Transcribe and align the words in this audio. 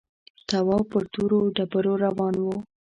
تواب 0.49 0.83
پر 0.91 1.03
تورو 1.13 1.39
ډبرو 1.55 1.93
روان 2.05 2.33
شو. 2.43 2.53